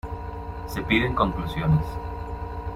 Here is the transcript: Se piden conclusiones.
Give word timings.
Se 0.65 0.81
piden 0.81 1.13
conclusiones. 1.13 1.85